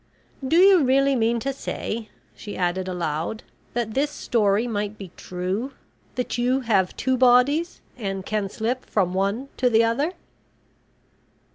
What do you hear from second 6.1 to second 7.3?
that you have two